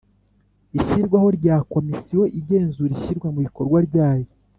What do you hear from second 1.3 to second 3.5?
rya komisiyo igenzura ishyirwa mu